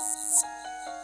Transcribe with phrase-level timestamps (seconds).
[0.00, 0.99] Sim.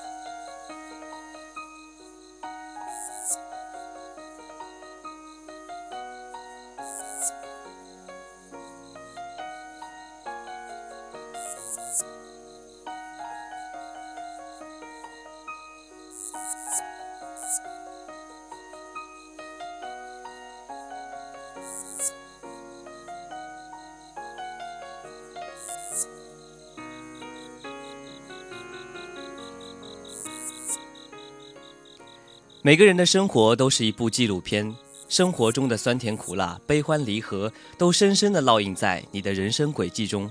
[32.67, 34.75] 每个人的生活都是一部纪录片，
[35.09, 40.29] 生活中的酸甜苦辣、悲欢离合，都深深地烙印在你的人生轨迹中。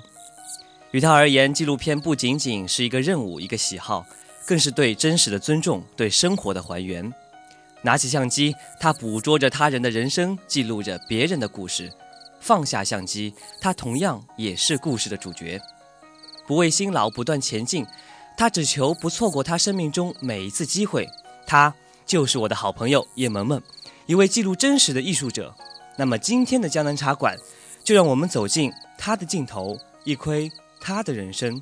[0.91, 4.05] 于他而言，纪录片不仅仅是一个任务、一个喜好，
[4.45, 7.09] 更是对真实的尊重、对生活的还原。
[7.83, 11.87] 拿起相机，他捕捉着他人的人生，记录着别人的故事；
[12.41, 15.57] 放下相机，他同样也是故事的主角。
[16.45, 17.85] 不畏辛劳，不断前进，
[18.37, 21.07] 他只求不错过他生命中每一次机会。
[21.47, 21.73] 他。
[22.05, 23.61] 就是我的好朋友叶萌萌，
[24.05, 25.53] 一位记录真实的艺术者。
[25.97, 27.37] 那么今天的江南茶馆，
[27.83, 31.61] 就让我们走进他的镜头，一窥他的人生。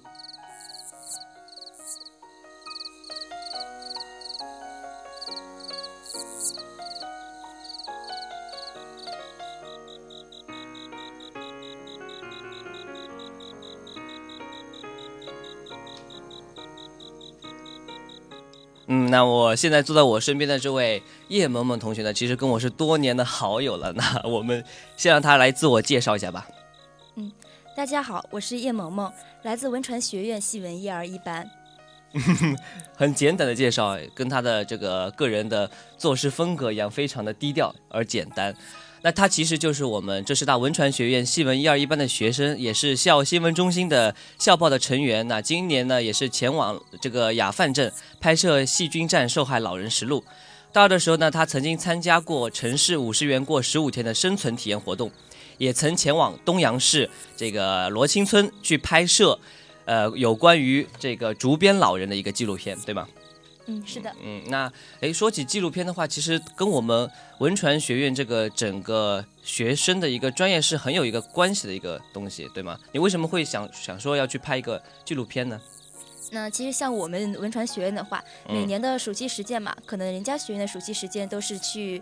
[19.13, 23.93] 那我现在坐在我身边的这位叶萌萌同学呢，其实跟我是多年的好友了。
[23.93, 24.65] 那我们
[24.97, 26.47] 先让他来自我介绍一下吧。
[27.13, 27.31] 嗯，
[27.77, 29.13] 大家好，我是叶萌萌，
[29.43, 31.47] 来自文传学院戏文一二一班。
[32.97, 38.51] 很简短的介绍，跟他的这个个人的做事风格一样，非常的低调而简单。
[39.05, 45.27] 那他其实就是我们浙师大文传学院戏文一二一班的学生，也是校新闻中心的校报的成员。
[45.27, 47.91] 那今年呢，也是前往这个雅范镇
[48.21, 50.21] 拍摄《细菌战受害老人实录》。
[50.71, 55.11] 大二的时候呢，他曾经参加过城市五十元过十五天的生存体验活动，
[55.57, 59.37] 也曾前往东阳市这个罗青村去拍摄，
[59.83, 63.05] 呃，有关于这个竹编老人的一个纪录片，对吗？
[63.65, 64.13] 嗯，是的。
[64.23, 67.09] 嗯，那诶，说起纪录片的话，其实跟我们
[67.39, 72.77] 文传学院这个整个学生的一个专业是很有一个关系的一个东西，对吗？
[72.91, 75.59] 你为什么会想想说要去拍一个纪录片呢？
[76.31, 82.01] 那其实像我们文传学院的话，每年的暑期实践嘛，可能人家学院的暑期实践都是去。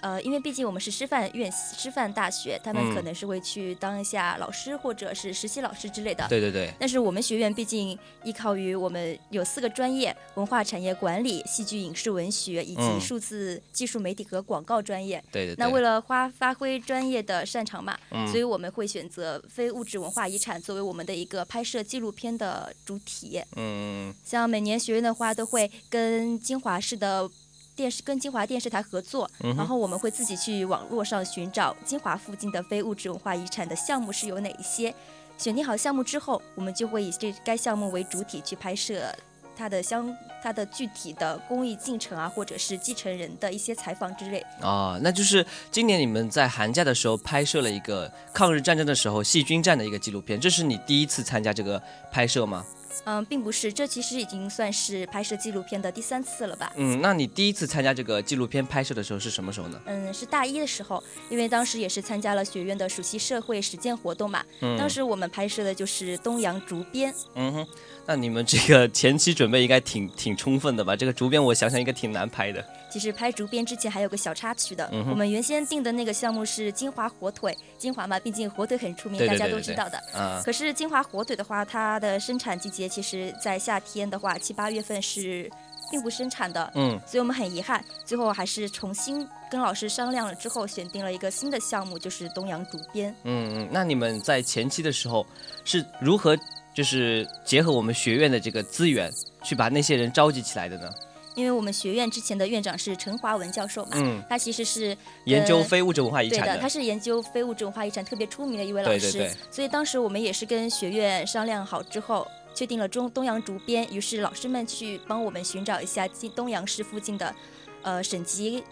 [0.00, 6.26] 呃，因为毕竟我们是师范院、师范大学，他们可能是会去当一下老师或者是实习老师之类的。
[6.28, 6.72] 对对对。
[6.78, 15.22] 但是我们学院毕竟依靠于我们有四个专业：文化产业管理、戏剧影视文学以及数字技术媒体和广告专业。
[15.32, 15.54] 对对。
[15.56, 17.98] 那为了发发挥专业的擅长嘛，
[18.30, 23.40] 所以我们会选择非物质文化遗产作为我们的一个拍摄纪录片的主体。
[23.56, 24.14] 嗯。
[24.24, 27.28] 像每年学院的话，都会跟金华市的。
[27.76, 34.92] 电视跟金华电视台合作，然后我们会自己去网络上寻找金华附近的非物质文化遗产的项目是有哪一些。
[35.36, 39.14] 选定好项目之后，我们就会以这该项目为主体去拍摄
[39.54, 40.10] 它的相
[40.42, 44.42] 它的具体的工艺进程啊，或者是继承人的一些采访之类。
[44.62, 52.64] 啊，那就是今年你们在寒假的时候拍摄了一个抗日战争的时候细菌战的一个纪录片，这是你第一次参加这个拍摄吗？
[53.04, 56.72] 嗯，并不是，这其实已经算是拍摄纪录片的第三次了吧？
[56.76, 59.80] 嗯，那你第一次参加这个纪录片拍摄的时候是什么时候呢？
[59.86, 64.44] 嗯，是大一的时候，因为当时也是参加了学院的暑期社会实践活动嘛。
[64.60, 64.76] 嗯。
[64.78, 67.14] 当时我们拍摄的就是东阳竹编。
[67.34, 67.66] 嗯哼，
[68.08, 70.94] 那你们这个前期准备应该挺挺充分的吧？
[70.94, 72.64] 这个竹编我想想应该挺难拍的。
[72.88, 79.98] 其实拍竹编之前还有个小插曲的，我们原先定的那个项目是金华火腿，金华嘛，毕竟火腿很出名，大家都知道的。
[80.14, 80.40] 啊。
[80.44, 82.88] 可是金华火腿的话，它的生产季节。
[82.88, 85.50] 其实在夏天的话，七八月份是
[85.90, 93.14] 并不生产的，嗯，所以我们很遗憾，最后还是重新跟老师商量了之后，选定了一个新的项目，就是东阳竹编。
[93.24, 95.26] 嗯嗯，那你们在前期的时候
[95.64, 96.38] 是如何
[96.76, 99.10] 就是结合我们学院的这个资源，
[99.42, 100.90] 去把那些人召集起来的呢？
[101.34, 104.94] 因为我们学院之前的院长是陈华文教授嘛，嗯，他其实是
[105.24, 117.34] 研究非物质文化遗产对的，他是研究非物质文化遗产特别出名的一位老师，对对对所以当时我们也是跟学院商量好之后，确定了中东阳竹编，于是老师们去帮我们寻找一下近东阳市附近的，
[117.80, 118.62] 呃省级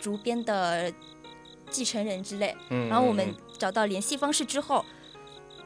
[0.00, 0.90] 竹编的
[1.70, 4.84] 继承人之类，嗯，然后我们嗯找到联系方式之后，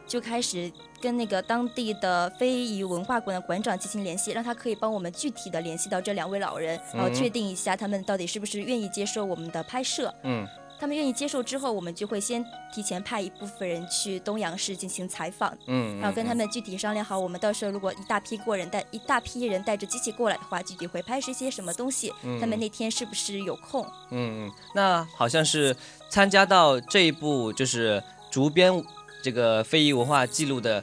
[0.06, 0.70] 就开始
[1.02, 10.14] 跟那个当地的非遗文化馆的馆长进行联系，让他可以帮我们具体的联系到这两位老人，然后嗯确定一下他们到底是不是愿意接受我们的拍摄。
[10.22, 10.46] 嗯
[10.80, 12.44] 他们愿意接受之后，我们就会先
[12.74, 23.86] 提前派一部分人去东阳市进行采访，嗯，然后跟他嗯们具体商量好，我们到时候如果一大批过人带一大批人带着机器过来的话，具体会拍摄一些什么东西，他们那天是不是有空？
[24.10, 25.76] 嗯，嗯，那好像是
[26.08, 28.84] 参加到这一部就是竹编
[29.22, 30.82] 这个非遗文化记录的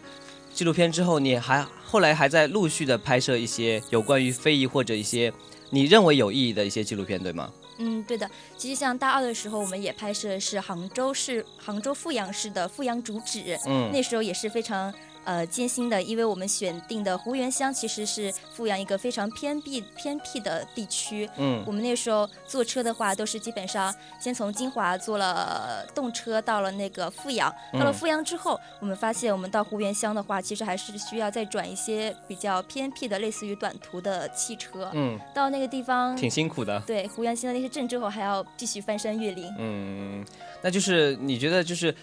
[0.53, 5.31] 纪录片之后，你还后来还在陆续的拍摄一些有关于非遗或者一些
[5.69, 7.51] 你认为有意义的一些纪录片，对吗？
[7.77, 8.29] 嗯，对的。
[8.57, 14.93] 其实像大二的时候，我们也拍摄的是杭州市杭州富阳市的富阳竹纸，嗯那时候也是非常
[15.23, 21.29] 呃艰辛的，因为我们选定的湖源乡其实是富阳一个非常偏僻偏僻的地区。
[21.37, 34.89] 嗯我们那时候坐车的话，都是基本上先从金华坐了动车到了那个富阳，到了嗯富阳之后，我们发现我们到湖源乡的话，其实还是需要再转一些比较偏僻的，类似于短途的汽车。
[34.93, 36.79] 嗯，到那个地方，挺辛苦的。
[36.87, 39.53] 对湖源乡的那些镇之后，还要继续翻山越岭。
[39.57, 40.25] 嗯，
[40.61, 41.93] 那就是你觉得就是，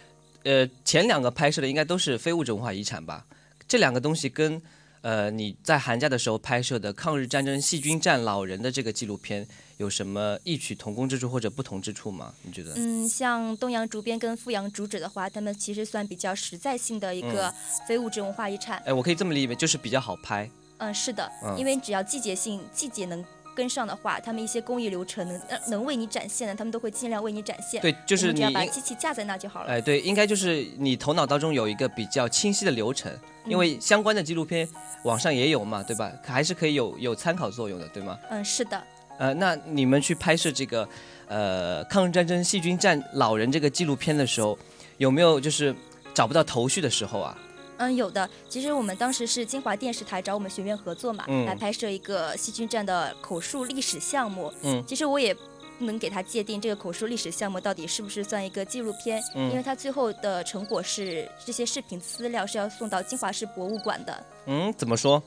[0.46, 3.26] 呃，前两个拍摄的应该都是非物质文化遗产吧？
[3.66, 4.62] 这两个东西跟
[5.00, 9.46] 呃你在寒假的时候拍摄的抗日战争细菌战老人的这个纪录片
[9.78, 12.32] 有什么异曲同工之处或者不同之处吗？
[12.42, 12.74] 你觉得？
[12.76, 17.52] 嗯，像东阳竹编跟富阳竹纸的话，他们其实算比较实在性的一个
[17.88, 18.80] 非物质文化遗产。
[18.86, 20.48] 哎，我可以这么理解，就是比较好拍。
[20.78, 23.24] 嗯，是的，嗯因为只要季节性季节能
[23.56, 27.80] 跟上的话，他们一些工艺流程能呃能为你展现的，他们都会尽量为你展现。
[27.80, 29.70] 对，就是你要把机器架在那就好了。
[29.70, 33.10] 哎，对，应该就是你头脑当中有一个比较清晰的流程，
[33.46, 34.68] 因为相关的纪录片
[35.04, 36.12] 网上也有嘛，对吧？
[36.22, 38.18] 还是可以有有参考作用的，对吗？
[38.28, 38.80] 嗯，是的。
[39.18, 40.86] 呃，那你们去拍摄这个
[41.26, 44.58] 呃抗日战争细菌战老人这个纪录片的时候，
[44.98, 45.74] 有没有就是
[46.12, 47.36] 找不到头绪的时候啊？
[47.78, 48.28] 嗯，有的。
[48.48, 54.52] 其实我们当时是金华电视台找我们学院合作嘛，嗯来拍摄一个细菌战的口述历史项目。
[54.62, 55.34] 嗯其实我也
[55.78, 64.26] 不能给他界定这个口述历史项目到底是不是算一个纪录片，嗯因为它最后的成果是这些视频资料是要送到金华市博物馆的。
[64.46, 65.22] 嗯，怎么说？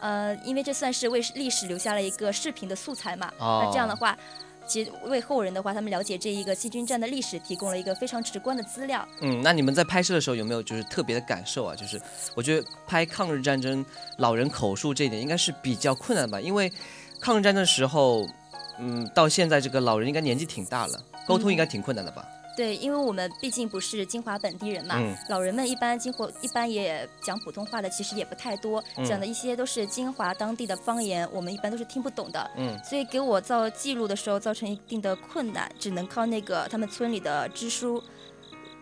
[0.00, 3.32] 呃，因为这算是为历史留下了一个视频的素材嘛。
[3.40, 4.16] 哦那这样的话，
[4.68, 9.06] 其实为后人的话，他们了解这一个细菌战的历史提供了一个非常直观的资料。
[9.22, 11.74] 嗯，那你们在拍摄的时候有没有就是特别的感受啊？
[11.74, 12.00] 就是
[12.36, 13.84] 我觉得拍抗日战争
[14.18, 16.70] 老人口述这一点应该是比较困难吧，因为
[17.20, 18.26] 抗日战争的时候，
[18.78, 22.24] 嗯，到现在这个老人应该年纪挺大了，沟通应该挺困难的吧？
[22.58, 32.50] 对，因为我们毕竟不是金华本地人嘛，嗯老人们一般金华一般也讲普通话的，其实也不太多，嗯讲的一些都是金华当地的方言，我们一般都是听不懂的。
[32.56, 38.02] 嗯所以给我造记录的时候造成一定的困难，只能靠那个他们村里的支书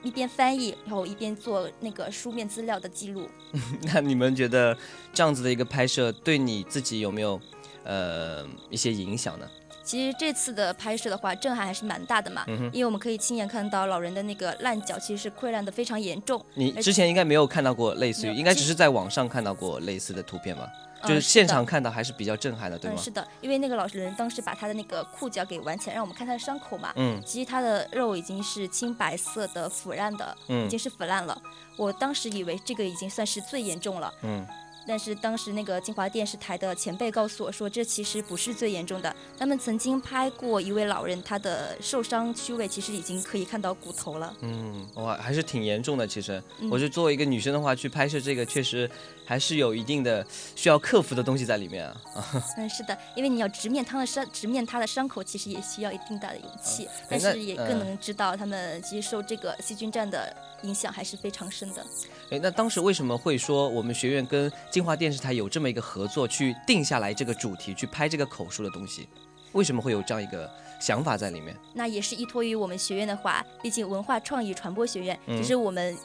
[0.03, 3.29] 一边翻译，然后一边做那个书面资料的记录。
[3.93, 4.75] 那你们觉得
[5.13, 7.39] 这样子的一个拍摄对你自己有没有
[7.85, 9.47] 呃一些影响呢？
[9.87, 20.69] 其实这次的拍摄的话，震撼还是蛮大的嘛，嗯因为我们可以亲眼看到老人的那个烂脚其实是溃烂的非常严重，你之前应该没有看到过类似于，应该只是在网上看到过类似的图片吧？
[21.03, 23.05] 呃就是现场看到还是比较震撼的，对吗嗯，？
[23.05, 26.91] 是的，因为那个老人当时把他的那个裤脚给挽起来，让我们看他的伤口嘛。
[26.97, 31.41] 嗯其实他的肉已经是青白色的腐烂的，已嗯经是腐烂了。
[31.77, 34.45] 我当时以为这个已经算是最严重了，嗯
[34.87, 39.15] 但是当时那个金华电视台的前辈告诉我说，这其实不是最严重的。
[39.39, 44.35] 他们曾经拍过一位老人，他的受伤区位其实已经可以看到骨头了。
[44.41, 46.07] 嗯，哇，还是挺严重的。
[46.07, 48.89] 其实，嗯我觉得作为一个女生的话，去拍摄这个确实
[49.25, 50.25] 还是有一定的
[50.55, 52.01] 需要克服的东西在里面啊。
[52.57, 61.85] 嗯，是的，因为你要直面他的伤，直面他的伤口，其实也需要一定大的勇气，但是也更嗯能知道他们其实受这个细菌战的影响还是非常深的。
[62.31, 69.09] 哎，那当时为什么会说我们学院跟金华电视台有这么一个合作，去定下来这个主题，去拍这个口述的东西？
[69.53, 71.57] 为什么会有这样一个想法在里面？
[71.73, 75.97] 那也是依托于我们学院的话，毕竟文化创意传播学院，嗯其实我们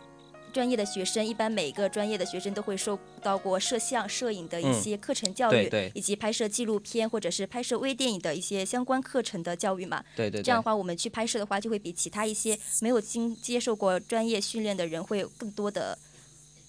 [0.52, 10.04] 专业的学生，一般每一个专业的学生都会受到过摄像、摄影的一些课程教育，对对以及拍摄纪录片或者是拍摄微电影的一些相关课程的教育嘛。
[10.16, 15.98] 对对对，这样的话，我们去拍摄的话，就会比其他一些没有经接受过专业训练的人会有更多的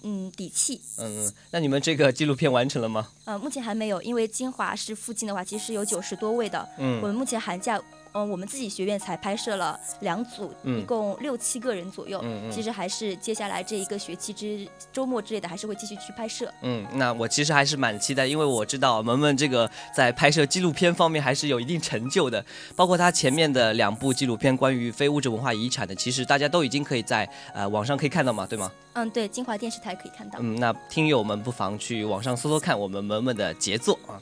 [0.02, 0.80] 嗯底气。
[0.98, 3.08] 嗯嗯，那你们这个纪录片完成了吗？
[3.24, 6.68] 呃，目前还没有，因为金华市附近的话，其实有九十多位的。
[6.78, 7.80] 嗯我们目前寒假，
[8.12, 12.20] 嗯、我们自己学院才拍摄了两组，嗯一共六七个人左右。
[12.22, 16.52] 嗯嗯其实还是接下来这一个学期之周末之类的，还是会继续去拍摄。
[16.62, 22.44] 嗯，那我其实还是蛮期待，因为我知道萌萌这个在拍摄纪录片方面还是有一定成就的，
[22.76, 28.70] 包括他前面的两部纪录片关于非物质文化遗产的，其实大家都已经可以在呃网上可以看到嘛，对吗？
[28.94, 30.38] 嗯，对，金华电视台可以看到。
[30.42, 34.20] 嗯，那听友们不妨去网上搜搜看我们萌萌的杰作啊。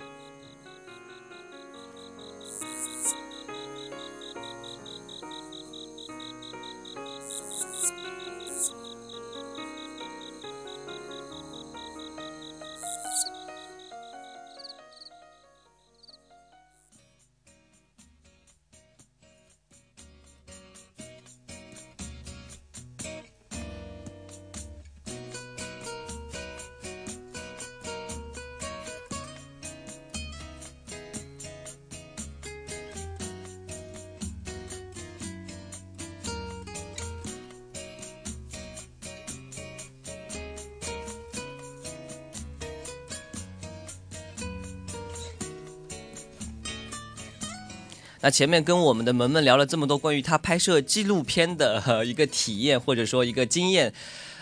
[48.40, 53.92] 前面跟我们的萌萌聊了这么多关于他拍摄纪录片的、一个体验或者说一个经验，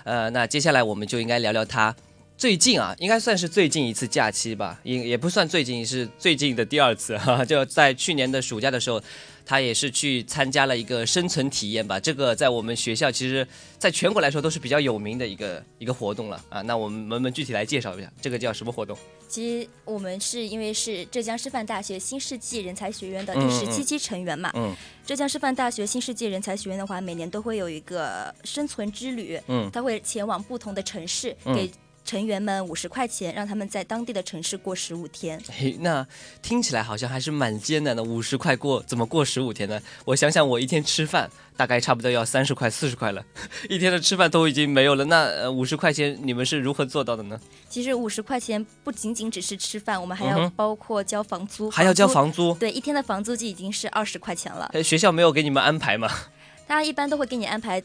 [0.04, 1.96] 呃，那接下来我们就应该聊聊他
[2.38, 9.02] 最近啊，应该算是最近一次假期吧，也也不算最近，是最近的第二次哈， 就在去年的暑假的时候，
[9.44, 11.98] 他也是去参加了一个生存体验吧。
[11.98, 13.44] 这个在我们学校其实
[13.76, 16.62] 在全国来说都是比较有名的一个一个活动了啊。
[16.62, 18.96] 那我们萌萌具体来介绍一下，这个叫什么活动？
[19.28, 24.52] 其实我们是因为是浙江师范大学新世纪人才学院的嗯第十七期成员嘛。
[24.54, 24.72] 嗯
[25.04, 31.68] 浙江师范大学新世纪人才学院的话，每年都会有一个生存之旅，嗯他会前往不同的城市，嗯给
[32.08, 35.38] 成员们五十块钱，让他们在当地的城市过十五天。
[35.54, 36.06] 嘿，那
[36.40, 38.02] 听起来好像还是蛮艰难的。
[38.02, 39.78] 五十块过怎么过十五天呢？
[40.06, 43.22] 我想想，我一天吃饭大概差不多要三十块、四十块了，
[43.68, 45.04] 一天的吃饭都已经没有了。
[45.04, 47.38] 那呃五十块钱你们是如何做到的呢？
[47.68, 52.08] 其实五十块钱不仅仅只是吃饭，我们还要包括交房租，还要交。
[52.08, 52.54] 房租？
[52.54, 54.70] 对，一天的房租就已经是二十块钱了。
[54.72, 56.08] 呃学校没有给你们安排吗？
[56.66, 57.82] 大家一般都会给你安排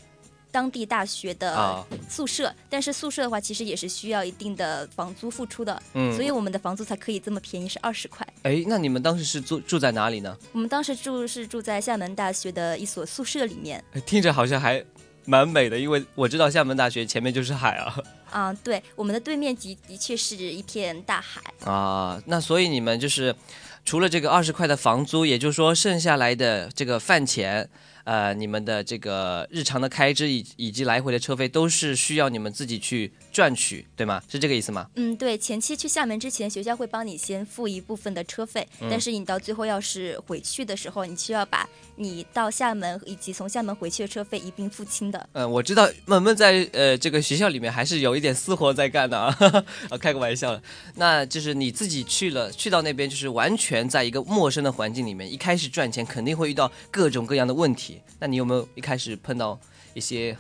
[0.54, 8.26] 当地大学的啊宿舍，但是宿舍的话，其实也是需要一定的房租付出的，嗯所以我们的房租才可以这么便宜，是二十块。
[8.44, 10.38] 哎，那你们当时是住住在哪里呢？
[10.52, 13.84] 我们当时住是住在厦门大学的一所宿舍里面。
[13.94, 14.86] 哎听着好像还
[15.26, 17.98] 蛮美的，因为我知道厦门大学前面就是海啊。
[18.30, 21.42] 啊、对，我们的对面的的确是一片大海。
[21.66, 23.36] 啊，那所以你们就是
[23.84, 27.70] 除了这个二十块的房租，也就是说剩下来的这个饭钱，
[28.04, 34.22] 呃，你们的这个日常的开支以以及来回的车费，都是需要你们自己去赚取，对吗？
[34.28, 34.88] 是这个意思吗？
[34.96, 45.30] 嗯，对，前期去厦门之前，学校会帮你先付一部分的车费，嗯但是你到最后要是回去的时候，你需要把你到厦门以及从厦门回去的车费一并付清的。
[45.32, 49.38] 嗯，我知道萌萌在呃这个学校里面还是有一点私活在干的啊，
[49.90, 50.62] 啊开个玩笑了。
[50.96, 57.93] 那就是你自己去了，去到那边就是完全在一个陌生的环境里面，一开始赚钱肯定会遇到各种各样的问题。
[58.20, 59.60] 那你有没有一开始碰到
[59.94, 60.36] 一些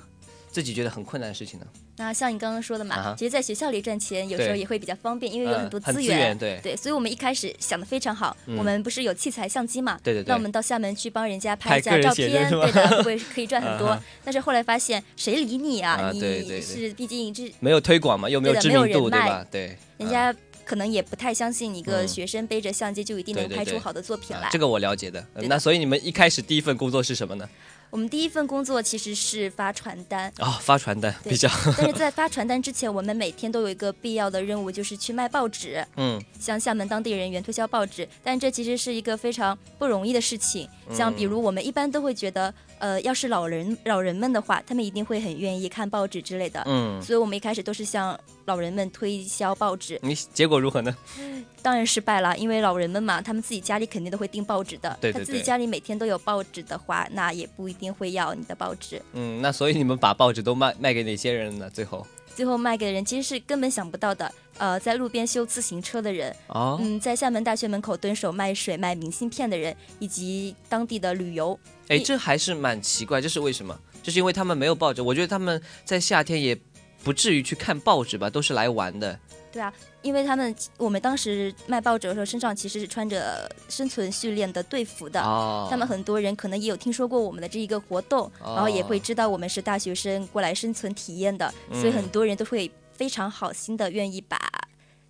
[0.51, 1.65] 自己觉得很困难的事情呢？
[1.95, 6.17] 那像你刚刚说的嘛，啊其实，在学校里赚钱有时候也会比较方便，因为有嗯很多资源。
[6.17, 8.35] 源对对，所以我们一开始想的非常好。
[8.47, 9.99] 嗯我们不是有器材相机嘛？
[10.03, 13.89] 对对对那我们到厦门去帮人家拍拍一下照片，对的，会可以赚很多。
[13.93, 15.93] 啊但是后来发现，谁理你啊？
[15.93, 16.19] 啊你
[16.59, 19.47] 是毕竟这没有推广嘛，又没有对没有知名度，人脉对吧？
[19.51, 24.43] 对，啊人家可能也不太相信一个嗯学生背着相机就一定能拍出好的作品来。
[24.47, 27.47] 啊这个我了解的那所以你们一开始第一份工作是什么呢？
[27.89, 35.85] 我们第一份工作其实是发传单，啊、发传单比较，但是在 发传单之前，我们每天都有一个必要的任务，就是去卖报纸。
[35.97, 40.67] 嗯向厦门当地人员推销报纸，但这其实是一个非常不容易的事情。
[40.91, 42.51] 像比如我们一般都会觉得，
[42.83, 46.61] 呃，要是老人老人们的话，他们一定会很愿意看报纸之类的。
[46.65, 50.93] 嗯，所以我们一开始都是向老人们推销报纸，你结果如何呢？
[51.63, 54.97] 当然失败了，因为老人们嘛，他们自己家里肯定都会订报纸的。
[54.99, 59.01] 对对他自己家里每天都有报纸的话，那也不一定会要你的报纸。
[59.13, 61.69] 嗯，那所以你们把报纸都卖卖给哪些人呢？
[61.69, 64.31] 最后最后卖给的人其实是根本想不到的。
[64.59, 71.59] 呃，在路边修自行车的人，哦，嗯，在厦门大学门口蹲守卖水、卖明信片的人，以及当地的旅游。
[71.87, 73.77] 哎，这还是蛮奇怪，这是为什么？
[74.03, 76.55] 就是因为他们没有报纸，我觉得他们在夏天也
[77.03, 79.19] 不至于去看报纸吧，都是来玩的。
[79.53, 85.21] 对啊，因为他们我们当时卖报纸的时候，身上其实是穿着生存训练的队服的。
[85.21, 94.37] 哦，他们很多人可能也有听说过我们的这一个活动，然后也会知道我们是大学生过来生存体验的，所以很多人都会非常好心的愿意把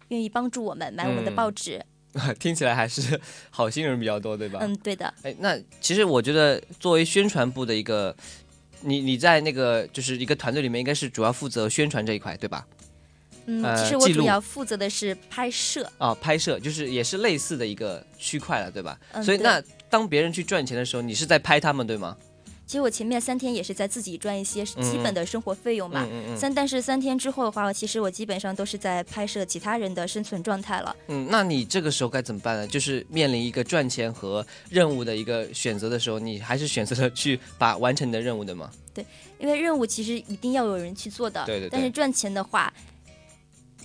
[0.10, 1.82] 愿意帮助我们买我们的报纸。
[2.38, 3.20] 听起来还是
[3.50, 4.60] 好心人比较多，对吧？
[4.62, 5.12] 嗯，对的。
[5.24, 8.16] 哎，那其实我觉得作为宣传部的一个，
[8.82, 12.68] 你你在那个就是一个团队里面，应该是主要负责宣传这一块，对吧？
[13.46, 18.98] 嗯，其实我主要负责的是拍摄啊，拍摄就是也是类似的一个区块了，对吧？
[19.24, 22.16] 所以那当别人去赚钱的时候，你是在拍他们，对吗？
[22.66, 30.96] 其实我前面三天也是在自己赚一些基本的生活费用嘛，三但是三天之后的话，其实我基本上都是在拍摄其他人的生存状态了。
[31.08, 32.66] 嗯，那你这个时候该怎么办呢？
[32.66, 38.72] 就是面临一个赚钱和任务的一个选择的时候，你还是选择了去把完成你的任务的吗？
[38.94, 39.06] 对，
[39.38, 41.44] 因为任务其实一定要有人去做的。
[41.46, 41.68] 对对。
[41.70, 42.74] 但是赚钱的话。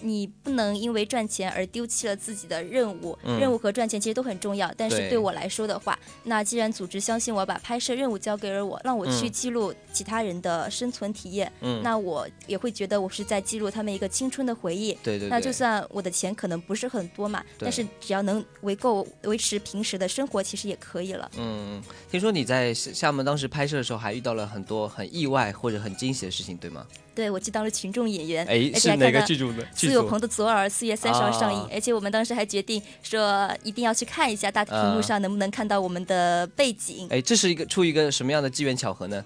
[0.03, 4.73] 你不能因为赚钱而丢弃了自己的任务，任务和赚钱其实都很重要。
[4.77, 11.51] 但是对我来说的话，那既然组织相信我，把拍摄任务交给了我，让我去记录其他人的生存体验，
[11.83, 14.97] 那我也会觉得我是在记录他们一个青春的回忆。
[15.03, 15.29] 对对。
[15.29, 21.31] 那就算我的钱可能不是很多嘛，但是只要能维够维持平时的生活，其实也可以了。
[21.37, 26.87] 嗯，听说你在厦门当时拍摄的时候，还遇到了很多很意外或者很惊喜的事情，对吗？
[27.19, 29.67] 对，我去当了群众演员，哎，是哪个剧组的？
[29.75, 37.09] 苏有朋的《左耳》四月三十号上映，而且我们当时还决定说一定要去看一下大屏幕上能不能看到我们的背景。
[37.11, 39.25] 哎，这是一个出于一个什么样的机缘巧合呢？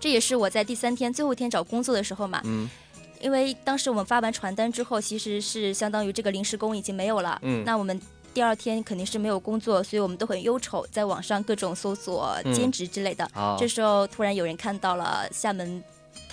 [0.00, 2.66] 这也是我在第三天最后一天找工作的时候嘛，嗯，
[3.20, 8.00] 因为当时我们发完传单之后，其实是相当于这个临时工已经没有了，嗯，那我们
[8.32, 13.30] 第二天肯定是没有工作，所以我们都很忧愁，在网上各种搜索兼职之类的。
[13.58, 15.84] 这时候突然有人看到了厦门。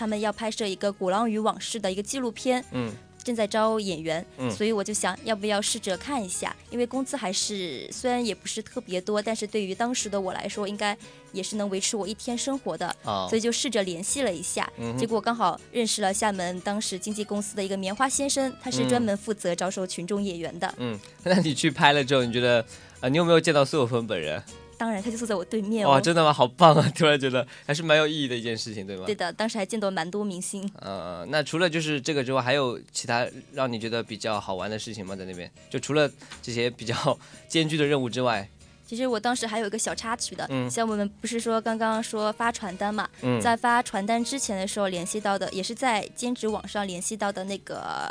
[0.02, 2.92] 他们要拍摄一个《鼓浪屿往事》的一个纪录片，嗯，
[3.24, 10.98] 正在招演员，嗯，所以我就想要不要试着看一下，因为工资还是虽然也不是特别多，但是对于当时的我来说，应该
[11.34, 12.96] 也是能维持我一天生活的，
[13.30, 22.66] 所以就试着联系了一下，结果刚好认识了厦门当时经纪公司的一个棉花先生，他是专门负责招收群众演员的，嗯， 那你去拍了之后，你觉得
[23.02, 24.42] 啊，你有没有见到苏有朋本人？
[24.82, 25.88] 当然，他就坐在我对面。
[25.88, 26.34] 哇，真的吗？
[26.34, 26.90] 好棒啊！
[26.98, 29.04] 突然觉得还是蛮有意义的一件事情，对吗？
[29.06, 30.68] 对的，当时还见到蛮多明星。
[30.80, 35.16] 呃，那除了就是这个之外，还有其他让你觉得比较好玩的事情吗？
[35.16, 36.10] 在那边，就除了
[36.42, 36.96] 这些比较
[37.48, 38.50] 艰巨的任务之外，
[38.84, 43.08] 其实我当时还有一个小插曲的，嗯像我们不是说刚刚说发传单嘛，
[43.40, 48.10] 在发传单之前的时候联系到的，也是在兼职网上联系到的那个。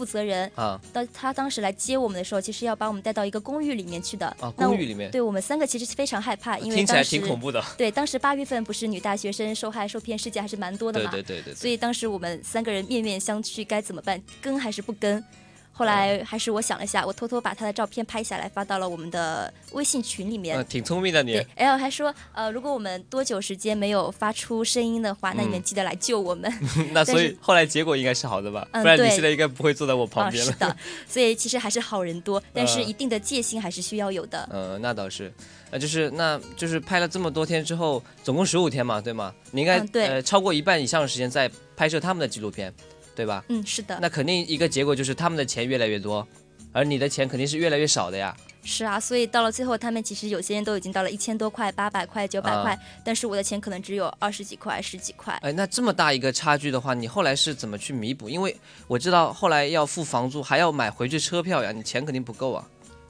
[0.00, 4.26] 负责人啊，到他当时来接我们的时候，其实要把我们带到一个公寓里面去的。
[4.40, 5.10] 啊，公寓里面。
[5.10, 7.62] 对我们三个其实是非常害怕，因为听起来挺恐怖的。
[7.76, 11.10] 对，当时八月份不是女大学生受害受骗事件还是蛮多的嘛。
[11.10, 11.54] 对对对对。
[11.54, 14.18] 所以当时我们三个人面面相觑，该怎么办？
[14.40, 15.22] 跟还是不跟？
[15.72, 20.62] 后来还是我想了一下，我偷偷把他的照片拍下来发到了我们的微信群里面。
[20.66, 21.42] 挺聪明的你。
[21.56, 26.52] 然后还说，呃，如果我们多久时间没有发出声音的话，那你们记得来救我们。
[26.92, 28.68] 那所以后来结果应该是好的吧？
[28.72, 30.52] 不然你现在应该不会坐在我旁边了。
[30.52, 30.76] 是的，
[31.08, 34.46] 所以其实还是好人多，但是一定的戒心还是需要有的。
[34.50, 35.32] 呃，那倒是，
[35.70, 39.32] 呃，就是那就是拍了这么多天之后，总共十五天嘛，对吗？
[39.50, 42.70] 你应该呃超过一半以上的时间在拍摄他们的纪录片。
[43.14, 43.44] 对吧？
[43.48, 43.98] 嗯，是的。
[44.00, 46.26] 那肯定一个结果就是他们的钱越来越多，
[46.72, 48.36] 而你的钱肯定是越来越少的呀。
[48.62, 55.32] 是啊，所以到了最后，他们其实有些人都已经到了一千多块、八百块、九百块，但是我的钱可能只有二十几块、十几块。
[55.40, 58.28] 哎，那这么大一个差距的话，你后来是怎么去弥补？
[58.28, 58.54] 因为
[58.86, 62.68] 我知道后来要付房租，还要买回去车票呀，你钱肯定不够啊。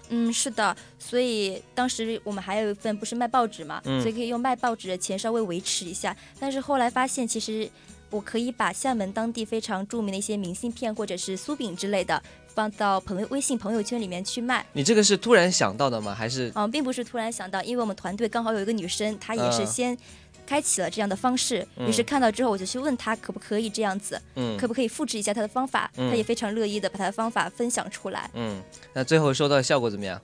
[0.08, 6.16] 嗯，是的，所以当时我们还有一份不是卖报纸嘛，所以可以用卖报纸的钱稍微维持一下。
[6.38, 7.68] 但是后来发现，其实。
[8.10, 14.66] 我可以把厦门当地非常著名的一些明信片或者是酥饼之类的放到朋友微信朋友圈里面去卖。
[14.72, 16.14] 你这个是突然想到的吗？
[16.14, 16.50] 还是？
[16.54, 19.96] 嗯，并不是突然想到，因为我们团队刚好有一个女生，她也是先
[20.44, 25.88] 开启了这样的方式，于是看到之后我就去问她可不可以这样子，嗯，可不可以复制一下她的方法？
[25.94, 28.28] 她也非常乐意的把她的方法分享出来。
[28.34, 28.60] 嗯，
[28.92, 30.20] 那最后收到效果怎么样？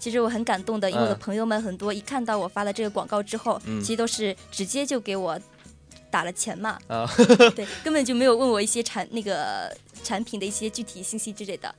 [0.00, 5.38] 其实我很感动的，因为我的朋友们很多一看到我发了这个广告之后，其实都是直接就给我。
[6.10, 6.78] 打了钱嘛？
[6.88, 7.06] 啊，
[7.54, 11.74] 对，根本就没有问我一些产那个产品的一些具体信息之类的。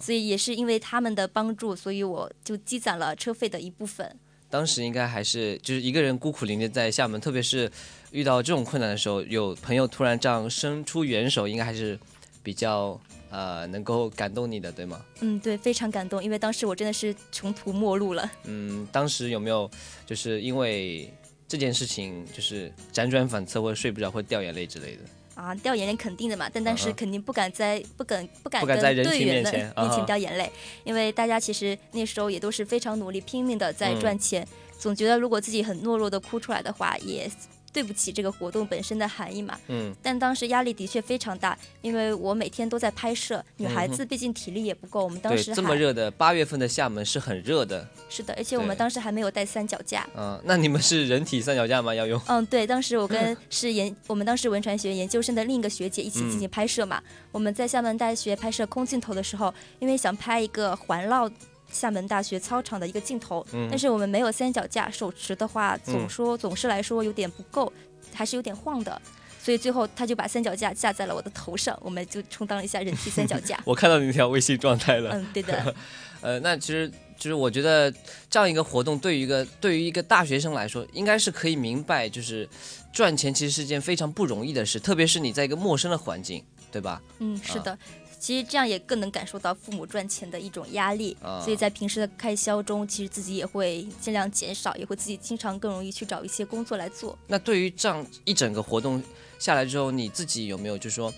[0.00, 4.16] 所以也是因为他们的帮助，所以我就积攒了车费的一部分。
[4.50, 7.70] 当时应该还是就是一个人孤苦伶仃在厦门，特别是
[8.12, 11.98] 遇到这种困难的时候，有朋友突然这样伸出援手，应该还是
[12.42, 15.04] 比较呃能够感动你的，对吗？
[15.20, 18.30] 嗯，对，非常感动，因为当时我真的是穷途末路了。
[18.44, 19.68] 嗯，当时有没有
[20.06, 21.12] 就是因为？
[21.54, 25.02] 这件事情就是辗转反侧，或者睡不着，或掉眼泪之类的。
[25.36, 30.50] 啊，掉眼泪肯定的嘛，但但是肯定不敢在不敢不敢不敢在队员面前面前啊掉眼泪，
[30.82, 34.00] 因为大家其实那时候也都是非常努力拼命的在嗯。
[34.00, 34.44] 赚钱，
[34.80, 37.30] 总觉得如果自己很懦弱的哭出来的话，也
[37.74, 39.58] 对不起这个活动本身的含义嘛。
[39.68, 50.08] 嗯但当时压力的确非常大，因为我每天都在拍摄，女孩嗯子毕竟体力也不够，我们当，时这么热的八月份的厦门是很热的，是的，而且我们当时还没有带三脚架。
[50.16, 51.92] 嗯、那你们是人体三脚架吗？
[51.92, 52.20] 要用？
[52.28, 57.02] 嗯，对，当时我跟是研，我们当时文传学院研究生的另一个学姐一起进行拍摄嘛。
[57.32, 61.28] 我们在厦门大学拍摄空镜头的时候，因为想拍一个环绕
[61.70, 67.72] 厦门大学操场的一个镜头，嗯但是我们没有三脚架，手持的话总嗯说、总是来说有点不够，
[68.12, 69.00] 还是有点晃的。
[69.42, 73.60] 所以最后他就把三脚架架在了我的头上，我们就充当了一下人体三脚架。
[73.66, 75.10] 我看到你那条微信状态了。
[75.12, 75.74] 嗯，对的，
[76.22, 77.92] 呃，那其实就是我觉得
[78.30, 82.48] 这样一个活动，对于一个对于一个大学生来说，应该是可以明白，就是
[82.90, 87.02] 赚钱其实是件非常不容易的事，特别是你在一个陌生的环境，对吧？
[87.18, 87.78] 嗯，是啊的。
[88.24, 97.18] 其实这样也更能感受到父母赚钱的一种压力，啊所以在平时的开销中，其实自己也会尽量减少，也会自己经常更容易去找一些工作来做。
[97.26, 99.02] 那对于这样一整个活动
[99.38, 101.12] 下来之后，你自己有没有就是说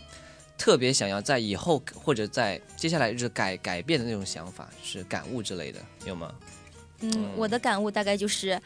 [0.58, 6.34] 特别想要在以后或者在接下来日子改改变的那种想法，是感悟之类的，有吗？
[7.02, 8.60] 嗯，我的感悟大概就是，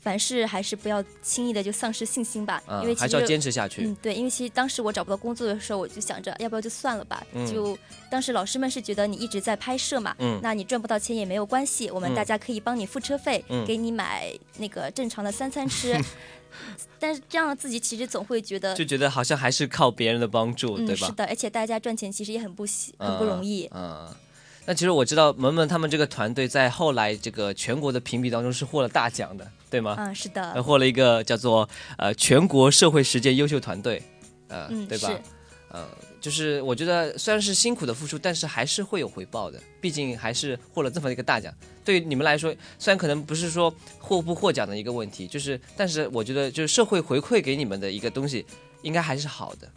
[0.00, 3.26] 凡事还是不要轻易的就丧失信心吧，啊因为，其还是要实。
[3.26, 3.84] 坚持下去。
[3.84, 7.24] 嗯，对，因为其实当时我找不到工作的时候，我就想着要不要就算了吧。
[7.34, 7.76] 嗯就
[8.10, 15.94] 当时老师们是觉得你一直在拍摄嘛，嗯那你赚不到钱也没有关系，我们嗯大家可以帮你付车费，嗯给你买那个正常的三餐吃。
[16.98, 21.12] 但是这样自己其实总会觉得就觉得好像还是靠别人的帮助，对嗯，吧是？
[21.12, 23.68] 的，而且大家赚钱其实也很不稀，很不容易。
[23.72, 24.08] 嗯。
[24.70, 29.96] 嗯那其实我知道萌萌他们这个团队在后来这个全国的评比当中是获了大奖的，对吗？
[29.98, 34.00] 嗯，是呃，的，获了一个叫做呃全国社会实践优秀团队，
[34.46, 35.20] 呃，嗯，对吧是？
[35.70, 35.88] 呃，
[36.20, 41.52] 就是我觉得虽然是辛苦的付出，但是还是会有回报的，毕竟还是获了这么一个大奖。
[41.84, 48.46] 对于你们来说，虽然可能不是说获不获奖的一个问题，就是但是我觉得就是社会回馈给你们的一个东西，
[48.82, 49.68] 应该还是好的。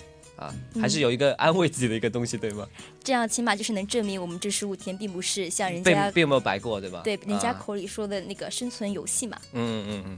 [0.43, 2.67] 啊，还是有一个安慰自己的一个东西，对吗？
[3.03, 7.01] 这样起码就是能证明我们这十五天并不是像人家并没有白过，对吧？
[7.03, 9.37] 对人家啊口里说的那个生存游戏嘛。
[9.53, 10.17] 嗯嗯嗯。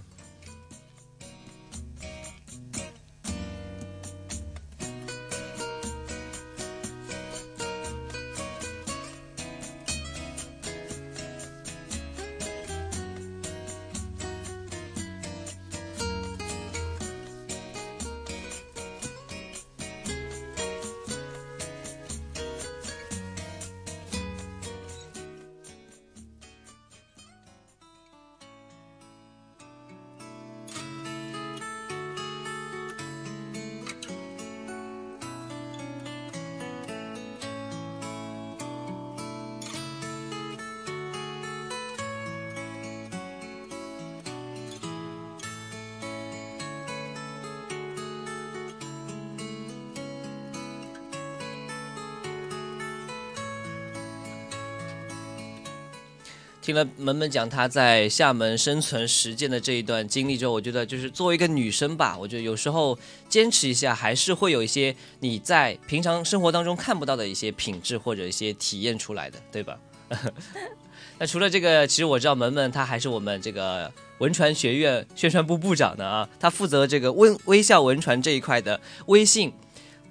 [56.65, 62.97] 听了萌萌讲她在厦门生存实践的这一段经历之后，我觉得就是作为一个女生吧，我觉得有时候
[63.29, 69.77] 坚持一下，还是会有一些你在平常生活当中看不到的一些品质或者一些体验出来的，对吧？
[71.19, 79.53] 那除了这个，其实我知道萌萌她还是我们这个文传学院宣传部部长的啊，她负责这个微微笑文传这一块的微信。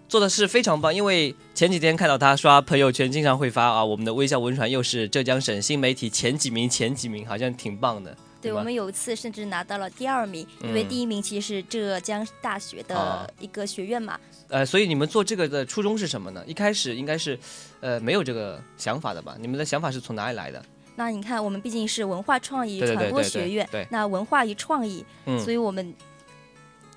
[0.09, 8.13] 做的是非常棒，因为前几天看到他刷朋友圈，经常会发啊，我们的微笑文传又是浙江省新媒体前几名，前几名好像挺棒的。
[8.13, 14.21] 吧对我们有一次甚至拿到了第二名，因为嗯第一名其实是浙江大学啊的一个学院嘛。
[14.49, 16.45] 呃，所以你们做这个的初衷是什么呢？
[16.47, 17.39] 一开始应该是，
[17.81, 19.35] 呃，没有这个想法的吧？
[19.41, 20.63] 你们的想法是从哪里来的？
[20.95, 25.95] 那你看，我们毕竟是文化创意传播对对学院，对那文化与创意，嗯所以我们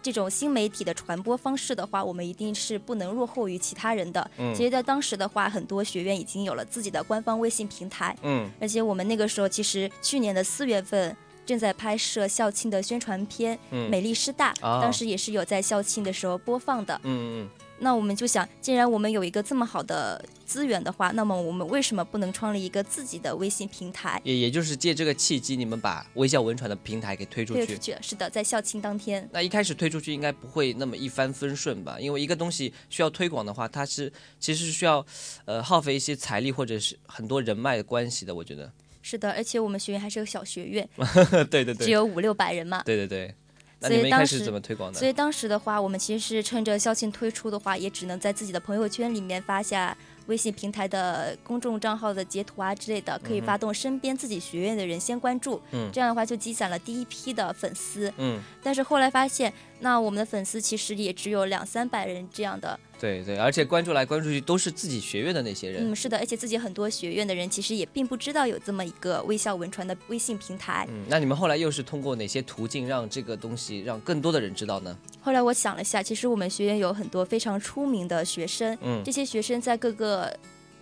[0.08, 4.32] 这种新媒体的传播方式的话，我们一定是不能落后于其他人的。
[4.38, 11.15] 嗯其实，在当时的话，很多学院已经有了自己的官方微信平台，嗯而且我们那个时候其实去年的四月份。
[11.46, 16.93] 正在拍摄校庆的宣传片《嗯美丽师大》哦当时也是有在校庆的时候播放的。
[17.04, 24.20] 嗯嗯那我们就想，既然我们有一个这么好的资源的话，那么我们为什么不能创立一个自己的微信平台？
[24.24, 27.66] 也也就是借这个契机，你们把微笑文传的平台给推出去。
[27.66, 29.30] 推出去，是的，在校庆当天。
[29.32, 32.00] 那一开始推出去应该不会那么一帆风顺吧？
[32.00, 35.06] 因为一个东西需要推广的话，它是其实是需要，
[35.46, 38.34] 呃，耗费一些财力或者是很多人脉的关系的。
[38.34, 38.72] 我觉得，
[39.04, 40.90] 是的，而且我们学院还是个小学院，
[41.52, 42.82] 对对对，只有五六百人嘛。
[42.84, 43.34] 对对对，
[43.80, 45.00] 那你们开始所以当时怎么推广的？
[45.00, 49.96] 所以当时的话，我们其实是趁着校庆推出的话，也只能在自己的朋友圈里面发下
[50.28, 58.12] 微信平台的公众账号的截图啊之类的，可以发动身边自己学院的人先关注，嗯这样的话就积攒了第一批的粉丝。
[58.18, 62.80] 嗯，但是后来发现，那我们的粉丝其实也只有两三百人这样的。
[63.00, 65.92] 对对，而且关注来关注去都是自己学院的那些人。
[65.92, 70.88] 嗯，是的，而且自己很多学院的人其实也并不知道有这么一个微笑文传的微信平台。
[70.90, 74.98] 嗯，那你们后来又是通过哪些途径让这个东西让更多的人知道呢？
[75.28, 80.34] 后来我想了一下，其实我们学院有很多非常出名的学生，嗯这些学生在各个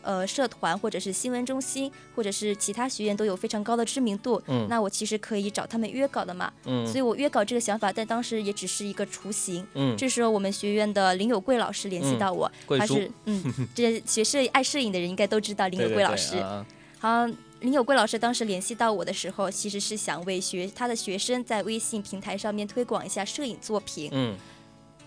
[0.03, 4.39] 呃社团或者是新闻中心或者是其他学院都有非常高的知名度。
[4.47, 6.53] 嗯那我其实可以找他们约稿的嘛。
[6.65, 9.65] 嗯所以我约稿这个想法，但当时也只是一个雏形。
[9.73, 16.38] 嗯，这时候我们学院的林有贵老师联系到我，他是嗯，这学摄爱摄影的人应该都知道林有对对对贵老师。
[16.38, 16.63] 啊
[16.99, 17.27] 好，
[17.65, 24.10] 林有贵老师当时联系到我的时候，其实是想为学他的学生在微信平台上面推广一下摄影作品。
[24.13, 24.38] 嗯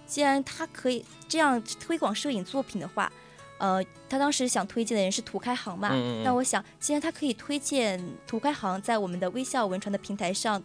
[0.07, 3.13] 既然他可以这样推广摄影作品的话，
[3.59, 5.91] 呃，他当时想推荐的人是涂开行嘛。
[5.93, 10.61] 嗯那我想，既然他可以推荐涂开行在我们的微笑文传的平台上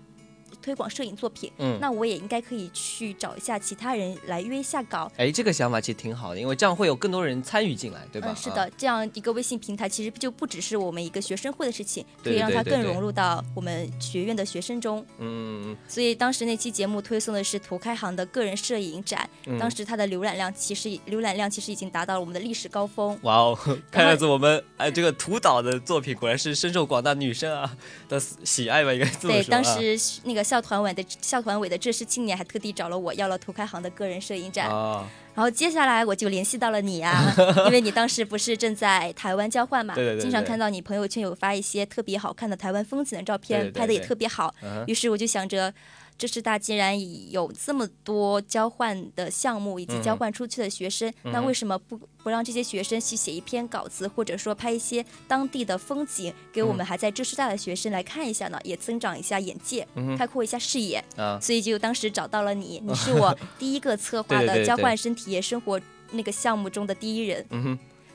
[0.61, 5.11] 推广摄影作品，嗯，那我也应该可以去找一下其他人来约一下稿。
[5.17, 8.29] 哎，这个想法其实挺好的，因为这样会有更多人参与进来，对吧？
[8.29, 15.05] 嗯，是啊的，这样一个微信平台其实就不只是我们一个学生会的事情，可以让它更融入到我们学院的学生中。
[15.19, 23.17] 嗯嗯所以当时那期节目推送的是涂开行的个人摄影展，嗯，当时它的浏览量其实浏览量其实已经达到了我们的历史高峰。
[23.23, 23.57] 哇哦，
[23.91, 27.75] 看样子我们哎这个 图导的作品果然是深受广大女生啊
[28.09, 29.43] 的喜爱吧，应该这么说、啊。
[29.43, 37.33] 对，当时那个校团委的校团委的浙师青年还特地找了我要了涂开行的个人摄影展，啊，然后接下来我就联系到了你啊，
[37.65, 45.73] 因为你当时不是正在台湾交换嘛，对对对对经常看到你朋友圈有发一些特别好看的台湾风景的照片，拍的也特别好，嗯于是我就想着。
[46.17, 46.97] 浙师大既然
[47.31, 58.59] 有这么多交换的项目以及交换出去的学生，那嗯为什么不不让这些学生去写一篇稿子，或者说拍一些当地的风景，给我嗯们还在浙师大的学生来看一下呢？
[58.63, 61.03] 也增长一下眼界，开阔一下视野。
[61.17, 65.79] 啊，所以就当时找到了你，你是我 第一个策划的交换生体验生活
[66.11, 67.45] 那个项目中的第一人。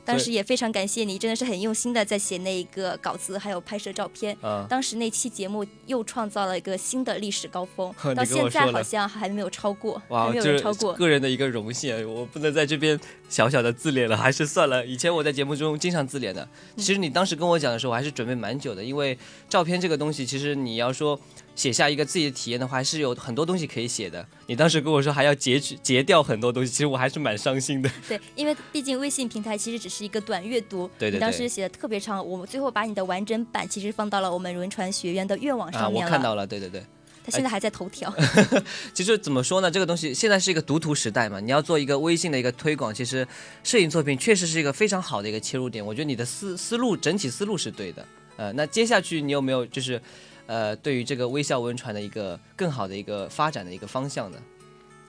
[0.08, 4.34] 当时也非常感谢你，真的是很用心的在写那一个稿子，还有拍摄照片。
[4.40, 10.94] 啊，当时那期节目又创造了一个新的历史高峰， 到现在好像还没有超过，哇，还没有人超过。
[10.94, 14.86] 个人的一个荣幸啊，我不能在这边小小的自恋了，还是算了。
[14.86, 16.42] 以前我在节目中经常自恋的。
[16.76, 21.20] 嗯其实你当时跟我讲的时候，我还是准备蛮久的，因为照片这个东西，其实你要说
[21.58, 24.24] 写下一个自己的体验的话，还是有很多东西可以写的。
[24.46, 27.90] 你当时跟我说还要截取截掉很多东西，其实我还是蛮伤心的。
[28.06, 36.06] 对， 因为毕竟微信平台其实只是一个短阅读，对对对你当时写的特别长，我们最后把你的完整版其实放到了我们轮船学院的愿网啊，上面了。
[36.06, 36.80] 我看到了，对对对。
[37.24, 38.14] 他现在还在头条。
[38.94, 43.26] 其实怎么说呢，这个东西现在是一个读图时代嘛，你要做一个微信的一个推广，其实
[43.64, 45.84] 摄影作品确实是一个非常好的一个切入点。
[45.84, 48.06] 我觉得你的思思路整体思路是对的。
[48.36, 50.00] 呃，那接下去你有没有就是，
[50.48, 54.38] 呃，对于这个微笑文传的一个更好的一个发展的一个方向呢？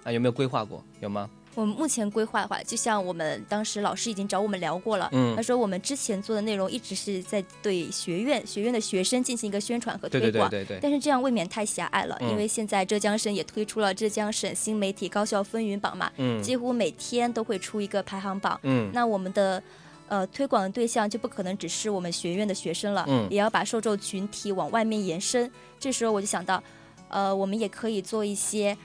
[0.04, 0.84] 啊，有没有规划过？
[0.99, 1.30] 有吗？
[1.56, 10.49] 我们目前规划的话，就像我们当时老师已经找我们聊过了，嗯他说我们之前做的内容一直是在对学院、学院的学生进行一个宣传和推广。
[10.49, 10.80] 对对对对。
[10.82, 18.58] 但是这样未免太狭隘了，嗯因为现在浙江省也推出了浙江省新媒体高校风云榜嘛，嗯几乎每天都会出一个排行榜。
[18.63, 19.62] 嗯那我们的
[20.10, 25.50] 呃推广的对象就不可能只是我们学院的学生了，嗯也要把受众群体往外面延伸。
[25.80, 26.62] 这时候我就想到，
[27.08, 28.78] 呃，我们也可以做一些。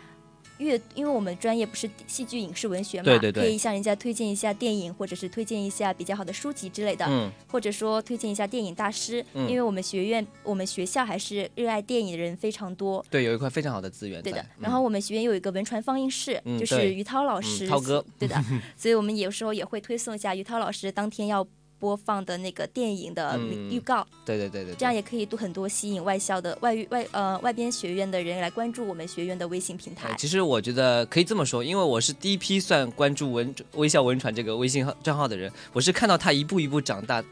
[0.58, 3.42] 阅，因为我们专业不是戏剧影视文学嘛，对对对。
[3.42, 7.30] 可以向人家推荐一下电影，或者是推荐一下比较好的书籍之类的，嗯。
[7.48, 9.48] 或者说推荐一下电影大师，嗯。
[9.48, 13.04] 因为我们学院、我们学校还是热爱电影的人非常多。
[13.10, 14.22] 对，有一块非常好的资源。
[14.22, 18.42] 对的，嗯然后我们学院有一个文传放映室，嗯就是于涛老师，嗯涛哥，对的，
[18.76, 21.46] 所以我们有时候也会推送一下于涛老师当天要
[21.84, 23.68] 播放的那个电影的嗯。
[23.70, 30.08] 预告，对对对对对，这样也可以多很多吸引外校的外语外呃外边学院的人来关注我们学院的微信平台。
[30.08, 30.16] 哎，。
[30.16, 37.22] 其实我觉得可以这么说，因为我是第一批算关注文微笑文传这个微信号账号的人，我是看到他一步一步长大，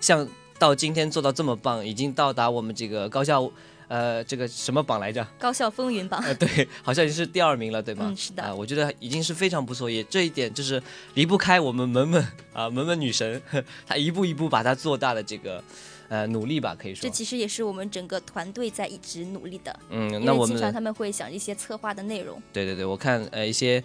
[0.00, 0.26] 像
[0.58, 3.50] 到今天做到这么棒，已经到达我们这个高校，
[3.90, 5.26] 呃，这个什么榜来着？
[5.36, 8.06] 高校风云榜，呃，对，好像已经是第二名了，对吗？
[8.08, 10.80] 嗯是的啊、我觉得已经是非常不错，也这一点就是
[11.14, 13.42] 离不开我们萌萌啊，萌萌女神，
[13.84, 15.60] 她一步一步把它做大的这个
[16.08, 22.40] 呃努力吧，可以说这，其实也是我们整个团队在一直努力的，嗯，那我们为经常他们会想一些策划的内容。
[22.52, 23.82] 对对对，我看呃一些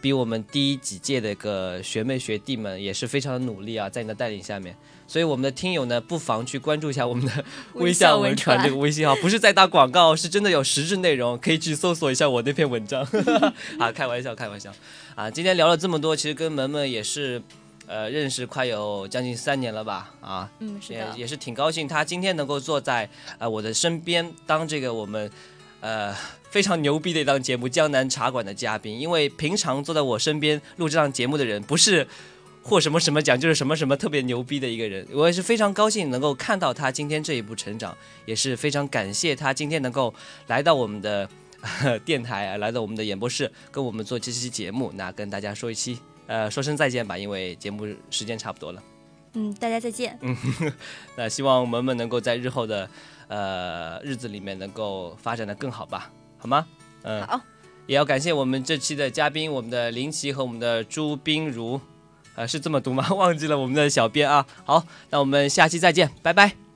[0.00, 4.76] 比我们低几届的个学妹学弟们也是非常的努力啊，在你的带领下面。
[5.12, 7.44] 所以我们的听友呢，不妨去关注一下我们的
[7.74, 13.06] 微笑文传这个微信号，不是在打广告，是真的有实质内容，可以去搜索一下我那篇文章。
[13.78, 14.72] 啊，开玩笑，开玩笑。
[15.14, 17.42] 啊，今天聊了这么多，其实跟萌萌也是，
[17.86, 20.14] 呃，认识快有将近三年了吧？
[20.22, 25.30] 啊，嗯，是也也是挺高兴，他今天能够坐在呃我的身边，当这个我们
[25.80, 26.16] 呃
[26.48, 28.98] 非常牛逼的一档节目《江南茶馆》的嘉宾。
[28.98, 32.08] 因为平常坐在我身边录这档节目的人，不是。
[32.62, 40.14] 获什么什么奖就是什么什么特别牛逼的一个人，我也是非常高兴能够看到他今天这一步成长，也是非常感谢他今天能够
[40.46, 41.28] 来到我们的
[42.04, 44.92] 电台，来到我们的演播室，跟我们做这期节目。
[44.94, 48.82] 那跟大家说一期，呃，说声再见吧，因为节目时间差不多了。
[49.34, 50.16] 嗯，大家再见。
[50.20, 50.36] 嗯，
[51.16, 52.88] 那希望萌萌能够在日后的
[53.28, 56.66] 呃日子里面能够发展的更好吧，好吗？
[57.02, 57.40] 嗯，好。
[57.86, 61.80] 也要感谢我们这期的嘉宾，我们的林奇和我们的朱冰如。
[62.34, 63.06] 呃，是这么读吗？
[63.14, 64.46] 忘记了我们的小编啊。
[64.64, 66.71] 好，那我们下期再见，拜拜。